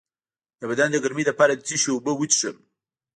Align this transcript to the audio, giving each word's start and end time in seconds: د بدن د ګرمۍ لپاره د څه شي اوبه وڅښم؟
د 0.59 0.61
بدن 0.69 0.89
د 0.91 0.95
ګرمۍ 1.03 1.23
لپاره 1.29 1.53
د 1.55 1.61
څه 1.67 1.75
شي 1.81 1.89
اوبه 1.93 2.11
وڅښم؟ 2.15 2.57